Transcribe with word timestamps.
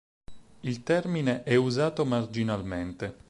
Il 0.61 0.81
termine 0.81 1.43
è 1.43 1.53
usato 1.53 2.05
marginalmente. 2.05 3.19